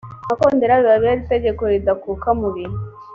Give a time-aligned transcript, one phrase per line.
[0.27, 2.75] makondera bibabere itegeko ridakuka mu bihe